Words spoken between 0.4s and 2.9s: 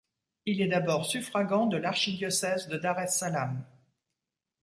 Il est d'abord suffragant de l'archidiocèse de